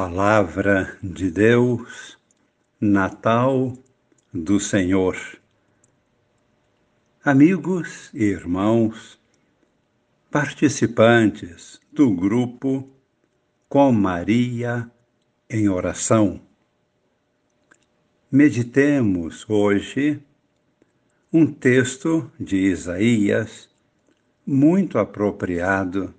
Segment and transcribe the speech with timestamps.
[0.00, 2.16] Palavra de Deus,
[2.80, 3.76] Natal
[4.32, 5.16] do Senhor.
[7.24, 9.20] Amigos e irmãos,
[10.30, 12.88] participantes do grupo
[13.68, 14.88] Com Maria
[15.50, 16.40] em Oração,
[18.30, 20.22] meditemos hoje
[21.32, 23.68] um texto de Isaías
[24.46, 26.14] muito apropriado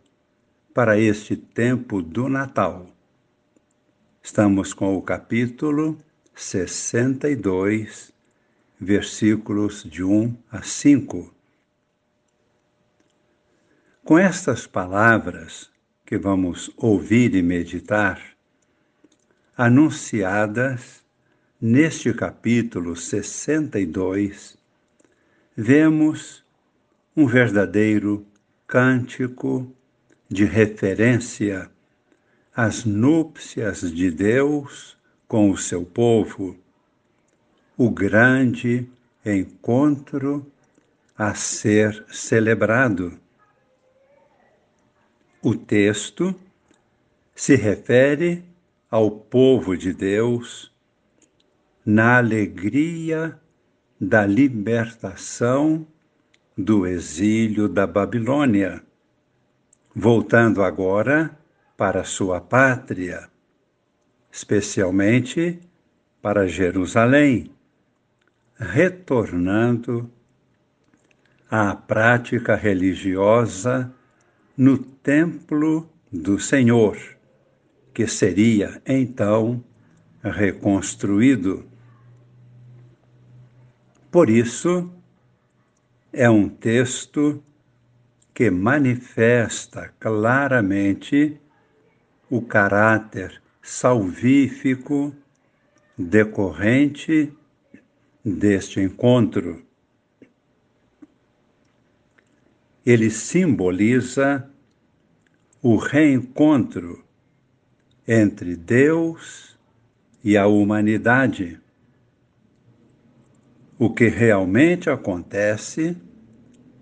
[0.73, 2.98] para este tempo do Natal
[4.32, 5.97] Estamos com o capítulo
[6.36, 8.14] 62,
[8.79, 11.33] versículos de 1 a 5.
[14.04, 15.71] Com estas palavras
[16.06, 18.21] que vamos ouvir e meditar,
[19.57, 21.04] anunciadas
[21.59, 24.56] neste capítulo 62,
[25.57, 26.46] vemos
[27.18, 28.23] um verdadeiro
[28.68, 29.75] cântico
[30.29, 31.71] de referência
[32.61, 34.97] as núpcias de Deus
[35.30, 36.58] com o seu povo,
[37.78, 38.86] o grande
[39.25, 40.45] encontro
[41.17, 43.17] a ser celebrado.
[45.42, 46.36] O texto
[47.34, 48.44] se refere
[48.91, 50.69] ao povo de Deus
[51.86, 53.39] na alegria
[53.97, 55.88] da libertação
[56.58, 58.84] do exílio da Babilônia.
[59.95, 61.39] Voltando agora
[61.80, 63.30] para sua pátria,
[64.30, 65.61] especialmente
[66.22, 67.49] para Jerusalém,
[68.59, 70.11] retornando
[71.50, 73.89] à prática religiosa
[74.57, 76.97] no templo do Senhor,
[77.94, 79.63] que seria então
[80.22, 81.66] reconstruído.
[84.11, 84.91] Por isso,
[86.11, 87.41] é um texto
[88.33, 91.39] que manifesta claramente
[92.30, 95.16] o caráter salvífico
[95.97, 97.33] decorrente
[98.23, 99.63] deste encontro.
[102.85, 104.50] Ele simboliza
[105.62, 107.03] o reencontro
[108.07, 109.57] entre Deus
[110.23, 111.59] e a humanidade.
[113.78, 115.95] O que realmente acontece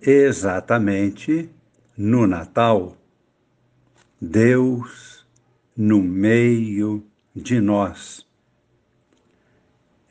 [0.01, 1.49] exatamente
[1.97, 2.97] no Natal.
[4.21, 5.16] Deus
[5.77, 7.05] no meio
[7.35, 8.25] de nós.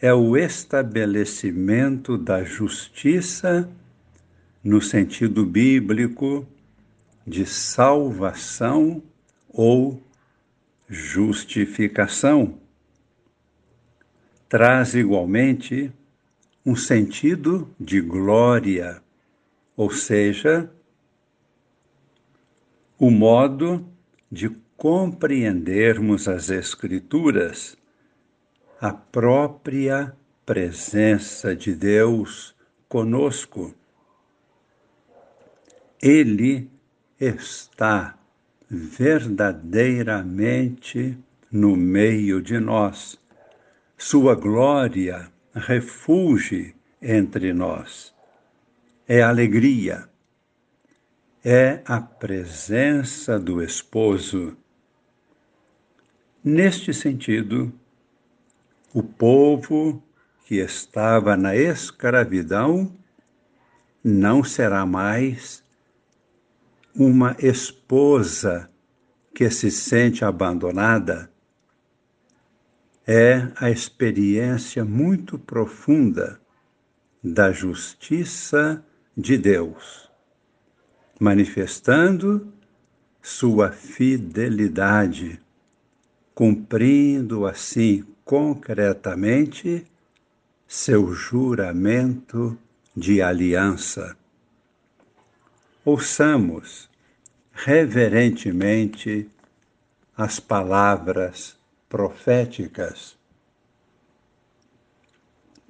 [0.01, 3.69] É o estabelecimento da justiça
[4.63, 6.47] no sentido bíblico
[7.27, 9.03] de salvação
[9.49, 10.01] ou
[10.89, 12.61] justificação.
[14.49, 15.93] Traz igualmente
[16.65, 19.03] um sentido de glória,
[19.77, 20.71] ou seja,
[22.99, 23.85] o modo
[24.31, 27.77] de compreendermos as Escrituras,
[28.81, 30.15] a própria
[30.45, 32.55] presença de Deus
[32.89, 33.75] conosco.
[36.01, 36.71] Ele
[37.19, 38.17] está
[38.69, 41.19] verdadeiramente
[41.51, 43.19] no meio de nós.
[43.97, 48.15] Sua glória refuge entre nós.
[49.09, 50.07] É alegria,
[51.43, 54.55] é a presença do esposo
[56.49, 57.73] Neste sentido,
[58.95, 60.01] o povo
[60.45, 62.97] que estava na escravidão
[64.05, 65.65] não será mais
[66.95, 68.71] uma esposa
[69.35, 71.29] que se sente abandonada.
[73.05, 76.41] É a experiência muito profunda
[77.25, 78.87] da justiça
[79.17, 80.09] de Deus,
[81.19, 82.53] manifestando
[83.21, 85.45] sua fidelidade
[86.37, 89.87] cumprindo assim concretamente
[90.69, 92.59] seu juramento
[92.95, 94.15] de aliança.
[95.83, 96.91] Ouçamos
[97.55, 99.31] reverentemente
[100.15, 101.59] as palavras
[101.89, 103.17] proféticas.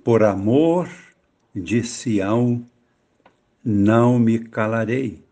[0.02, 0.90] Por amor
[1.54, 2.66] de Sião,
[3.64, 5.22] não me calarei.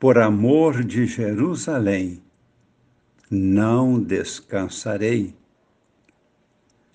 [0.00, 2.20] Por amor de Jerusalém,
[3.30, 5.34] não descansarei,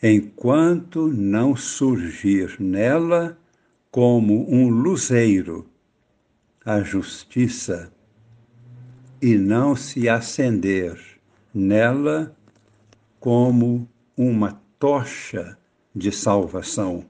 [0.02, 3.38] enquanto não surgir nela
[3.92, 5.70] como um luzeiro
[6.66, 7.94] a justiça
[9.22, 11.00] e não se acender
[11.54, 12.36] nela
[13.20, 13.88] como
[14.18, 15.58] uma tocha
[15.96, 17.06] de salvação.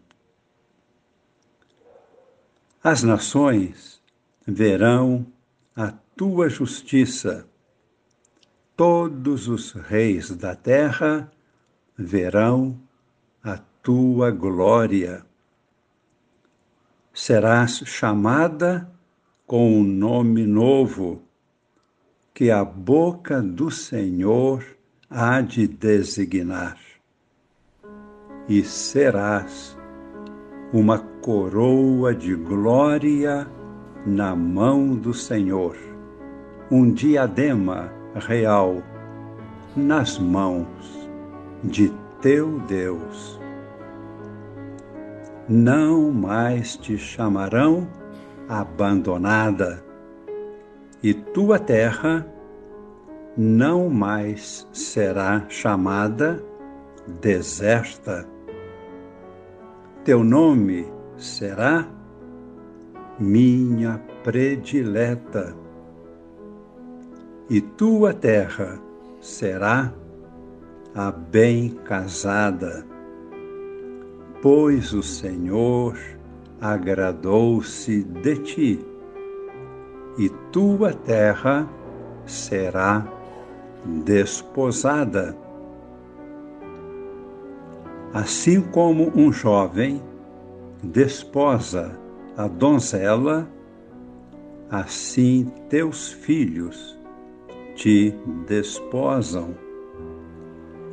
[2.84, 4.02] As nações
[4.46, 5.25] verão
[5.75, 7.48] a tua justiça
[8.75, 11.31] todos os reis da terra
[11.98, 12.80] verão
[13.44, 15.25] a tua glória.
[17.14, 18.90] Serás chamada
[19.46, 21.22] com um nome novo
[22.34, 24.66] que a boca do Senhor
[25.10, 26.78] há de designar.
[28.50, 29.78] E serás
[30.74, 33.48] uma coroa de glória
[34.06, 35.78] na mão do Senhor,
[36.72, 38.81] um diadema real
[39.75, 41.10] nas mãos
[41.63, 43.39] de teu Deus.
[45.50, 47.88] Não mais te chamarão
[48.48, 49.83] abandonada,
[51.01, 52.25] e tua terra
[53.36, 56.42] não mais será chamada
[57.19, 58.27] deserta.
[60.06, 60.88] Teu nome
[61.18, 61.88] será
[63.19, 65.56] minha predileta,
[67.50, 68.80] e tua terra
[69.19, 69.94] será
[70.95, 72.86] a bem casada,
[74.42, 75.98] pois o Senhor
[76.62, 78.86] agradou-se de ti,
[80.18, 81.68] e tua terra
[82.25, 83.06] será
[83.84, 85.36] desposada.
[88.13, 90.01] Assim como um jovem
[90.84, 91.98] desposa
[92.38, 93.50] a donzela,
[94.69, 97.02] assim teus filhos
[97.83, 98.15] te
[98.47, 99.53] desposam.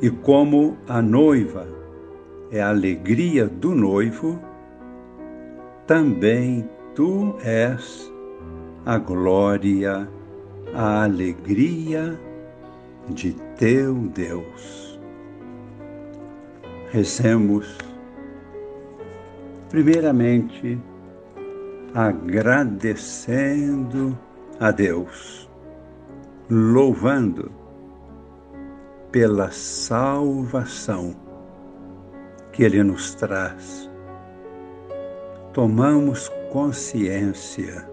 [0.01, 1.65] E como a noiva
[2.51, 4.37] é a alegria do noivo,
[5.87, 8.11] também tu és
[8.85, 10.05] a glória,
[10.73, 12.19] a alegria
[13.07, 14.99] de teu Deus.
[16.91, 17.77] Rezemos,
[19.69, 20.77] primeiramente,
[21.93, 24.17] agradecendo
[24.59, 25.49] a Deus,
[26.53, 27.49] louvando
[29.09, 31.15] pela salvação
[32.51, 33.89] que Ele nos traz.
[35.53, 37.89] Tomamos consciência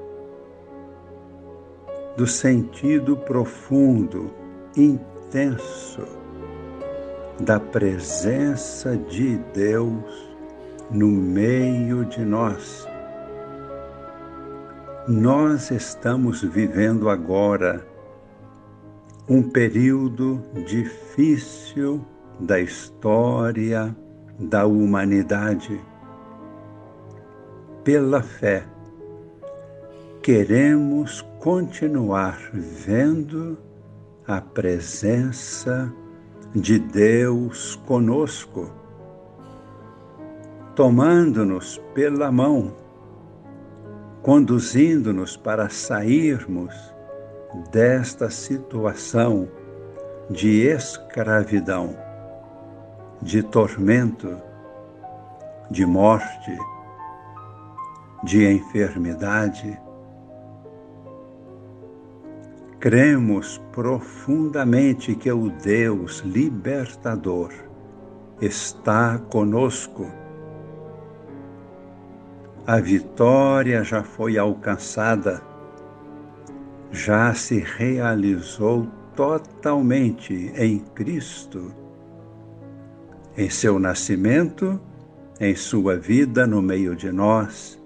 [2.17, 4.35] do sentido profundo,
[4.77, 6.03] intenso
[7.39, 10.37] da presença de Deus
[10.91, 12.89] no meio de nós
[15.09, 17.83] nós estamos vivendo agora
[19.29, 22.05] um período difícil
[22.41, 23.95] da história
[24.39, 25.81] da humanidade.
[27.85, 28.65] Pela fé,
[30.23, 33.59] queremos continuar vendo
[34.27, 35.93] a presença
[36.55, 38.71] de Deus conosco,
[40.75, 42.73] tomando-nos pela mão
[44.23, 46.75] conduzindo-nos para sairmos
[47.71, 49.49] desta situação
[50.31, 51.97] de escravidão,
[53.23, 54.37] de tormento,
[55.71, 56.57] de morte,
[58.25, 59.81] de enfermidade.
[62.79, 67.53] Cremos profundamente que o Deus libertador
[68.41, 70.07] está conosco
[72.69, 75.41] a vitória já foi alcançada,
[76.91, 81.73] já se realizou totalmente em Cristo,
[83.37, 84.81] em seu nascimento,
[85.41, 87.81] em sua vida no meio de nós,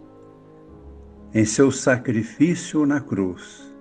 [1.35, 3.75] em seu sacrifício na cruz,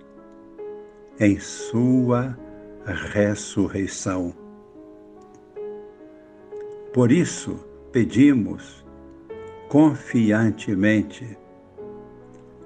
[1.20, 2.38] em sua
[2.86, 4.34] ressurreição.
[6.94, 7.60] Por isso,
[7.92, 8.86] pedimos
[9.70, 11.38] confiantemente,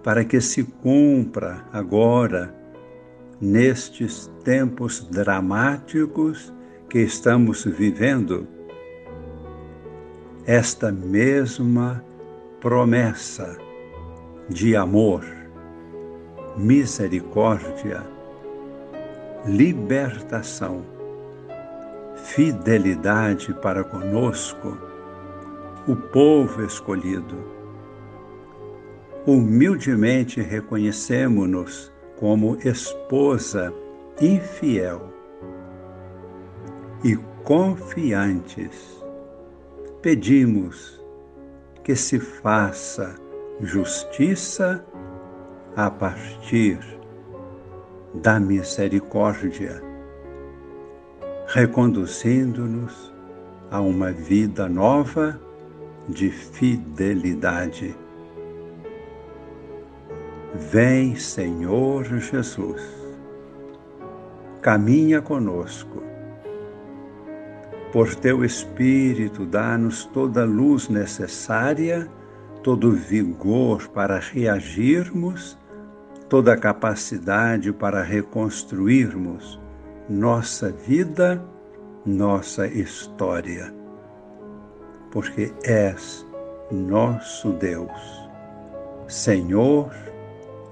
[0.06, 2.54] para que se cumpra agora,
[3.42, 6.54] nestes tempos dramáticos
[6.88, 8.48] que estamos vivendo,
[10.46, 12.04] esta mesma
[12.62, 13.58] promessa
[14.48, 15.26] de amor,
[16.56, 18.04] misericórdia,
[19.44, 20.84] libertação,
[22.16, 24.78] fidelidade para conosco
[25.88, 27.55] o povo escolhido.
[29.28, 33.74] Humildemente reconhecemos-nos como esposa
[34.22, 35.12] infiel
[37.04, 39.04] e confiantes.
[40.04, 41.04] Pedimos
[41.84, 43.16] que se faça
[43.62, 44.86] justiça
[45.76, 46.78] a partir
[48.14, 49.82] da misericórdia,
[51.48, 53.12] reconduzindo-nos
[53.72, 55.40] a uma vida nova
[56.08, 58.05] de fidelidade.
[60.58, 62.82] Vem, Senhor Jesus.
[64.62, 66.02] caminha conosco.
[67.92, 72.10] Por teu Espírito, dá-nos toda a luz necessária,
[72.64, 75.58] todo o vigor para reagirmos,
[76.30, 79.60] toda a capacidade para reconstruirmos
[80.10, 81.46] nossa vida,
[82.06, 83.74] nossa história.
[85.12, 86.26] Porque és
[86.72, 88.30] nosso Deus,
[89.06, 89.92] Senhor